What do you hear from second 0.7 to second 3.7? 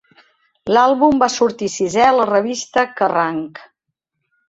L'àlbum va sortir sisè a la revista 'Kerrang!'.